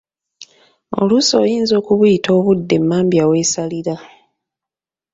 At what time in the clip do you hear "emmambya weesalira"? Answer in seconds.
2.79-3.95